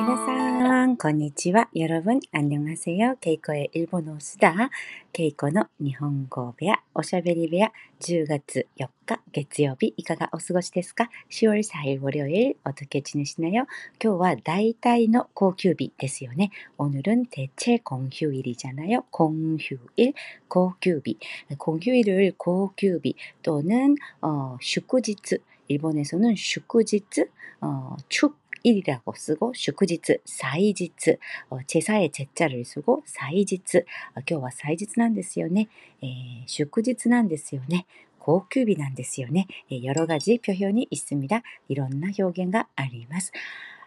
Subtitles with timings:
[0.00, 1.68] 皆さん、こんにちは。
[1.76, 3.16] 여러분、 안녕하세요。
[3.20, 4.70] ケイコ의 일본어 수다。
[5.12, 7.70] ケイコの日本語部屋、おしゃべり部屋、
[8.00, 13.66] 10月4日月曜日、いかがお過ごしですか ?10월4일 월요일 어떻게 지내시나요?
[14.02, 16.50] 今日は大体の高級日ですよね。
[16.78, 20.14] 오늘은대체공휴일이잖아요 공휴일
[20.48, 21.18] 高級日。
[21.58, 25.42] 공휴일을高級日또는 어、 祝日。
[25.68, 27.28] 일본에서는祝日、
[27.60, 31.18] 어、 축 일이라고 쓰고 祝日, 사이지츠,
[31.50, 35.68] 어, 제사의 제자를 쓰고 사이지츠, 어, 今日は祭日なんですよね.
[36.02, 37.86] 에, 祝日なんですよね.
[38.18, 39.46] 고큐비なんですよね.
[39.70, 41.42] 예, 여러 가지 표현이 있습니다.
[41.68, 43.30] 이런 표현가 あります.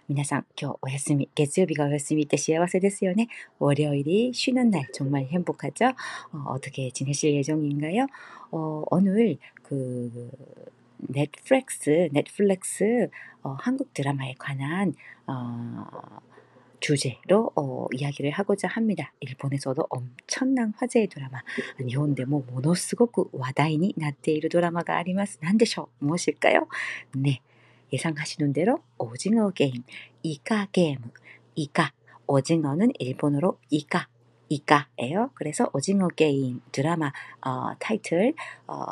[0.08, 3.28] 皆さん、今日お休み、月曜日がお休みって幸せですよね。
[3.60, 5.94] 월요일이 쉬는 날 정말 행복하죠?
[6.32, 8.08] 어, 떻게 지내실 예정인가요?
[8.52, 10.32] 어, 오늘 그
[11.04, 13.10] 넷플릭스, 넷플릭스
[13.42, 14.94] 어, 한국 드라마에 관한
[15.28, 15.86] 어,
[16.80, 19.12] 주제로 어, 이야기를 하고자 합니다.
[19.20, 21.40] 일본에서도 엄청난 화제의 드라마,
[21.80, 25.40] 일본데 뭐 모노스고쿠 와다이니 나테이루 드라마가 あります.
[25.42, 26.68] 난데쇼 무엇일까요?
[27.16, 27.42] 네,
[27.92, 29.84] 예상하시는 대로 오징어 게임,
[30.24, 31.00] 이카 게임,
[31.56, 31.92] 이카
[32.28, 34.08] 오징어는 일본어로 이카
[34.49, 35.31] イカ예요.
[35.35, 37.13] 그래서 오징어 게임 드라마
[37.45, 38.35] 어, 타이틀
[38.67, 38.85] 어,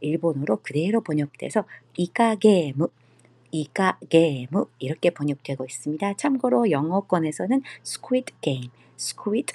[0.00, 1.64] 일본어로 그대로 번역돼서
[1.96, 2.76] イカゲーム
[4.78, 6.14] 이렇게 번역되고 있습니다.
[6.14, 9.54] 참고로 영어권에서는 스퀴드 게임, 스퀴드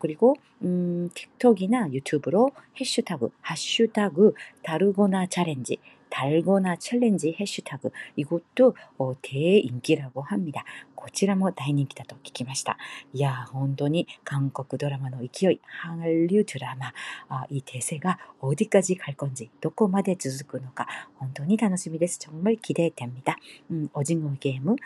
[0.00, 4.34] 그리고음 틱톡이나 유튜브로 해시태그 하슈타그
[4.64, 5.78] 다르고 나 챌린지
[6.10, 10.64] 달고나 챌린지 해시태그 이것도 어, 대인기라고 합니다.
[10.94, 12.76] こちらも大人気だと聞きました。
[13.12, 16.92] いや、本当に韓国ドラマの勢い、韓流ドラマ、
[17.28, 20.86] 아, 이 대세가 어디까지 갈 건지, どこまで続くのか、
[21.16, 22.18] 本当に楽しみです.
[22.18, 23.36] 정말 기대됩니다.
[23.70, 24.76] 음, 오징어 게임,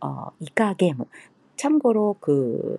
[0.00, 0.96] 어, 이까 게임.
[1.56, 2.78] 참고로 그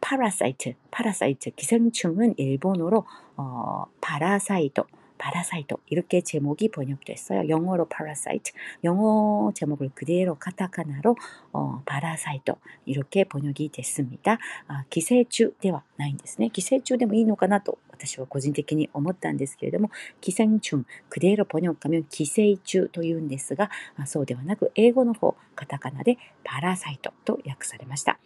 [0.00, 3.04] 파라사이트, 파라사이트 기생충은 일본어로
[3.36, 4.82] 어, 파라사이트
[5.18, 7.48] 파라사이트 이렇게 제목이 번역됐어요.
[7.48, 8.52] 영어로 파라사이트,
[8.82, 11.16] 영어 제목을 그대로 카타카나로
[11.52, 12.52] 어, 파라사이트
[12.86, 14.38] 이렇게 번역이 됐습니다.
[14.66, 16.48] 아, 기세주 대와 나인ですね.
[16.48, 19.90] 기세주 でもいいのかなと 私は個人的に思ったんですけれども、
[20.20, 28.18] 寄生虫、クデーロポニョンカミョン寄生虫というんですが、まあ、そうではなく、英語の方、カタカナでパラサイトと訳されました。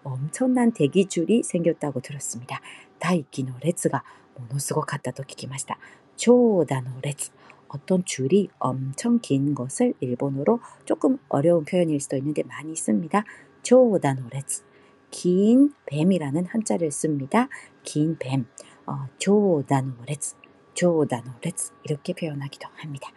[0.08, 2.60] 엄청난 대기줄이 생겼다고 들었습니다.
[3.00, 4.04] 다이키노 레츠가
[4.40, 5.78] ものすごかったと聞きました.
[6.16, 7.32] 초다노 레츠
[7.68, 13.24] 어떤 줄이 엄청 긴 것을 일본어로 조금 어려운 표현일 수도 있는데 많이 씁니다.
[13.64, 14.64] 초다노 레츠
[15.10, 17.50] 긴 뱀이라는 한자를 씁니다.
[17.84, 18.46] 긴 뱀,
[18.86, 20.36] 어, 조다노 레츠
[20.74, 23.10] 조다노 레츠 이렇게 표현하기도 합니다.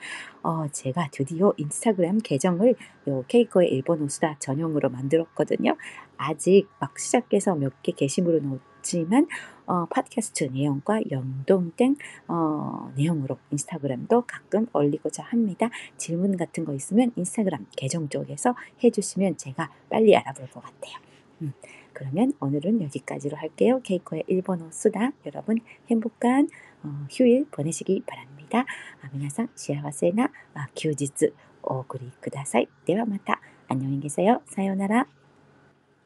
[0.42, 2.74] 어, 제가 드디어 인스타그램 계정을
[3.08, 5.76] 요 케이코의 일본어 수다 전용으로 만들었거든요.
[6.20, 9.26] 아직 막 시작해서 몇 개 게시물을 놓지만
[9.66, 11.96] 어, 팟캐스트 내용과 연동된
[12.28, 15.68] 어, 내용으로 인스타그램도 가끔 올리고자 합니다.
[15.96, 20.94] 질문 같은 거 있으면 인스타그램 계정 쪽에서 해주시면 제가 빨리 알아볼 것 같아요.
[21.42, 21.52] 음,
[21.92, 23.80] 그러면 오늘은 여기까지로 할게요.
[23.82, 25.58] 케이코의 일본어 수다 여러분
[25.90, 26.48] 행복한
[26.82, 28.64] 어, 휴일 보내시기 바랍니다.
[29.02, 31.32] 아, 皆さん幸せなあ休日
[31.62, 32.68] お送りください。
[32.86, 34.40] ではまた안녕히 계세요.
[34.46, 35.19] 사요나라.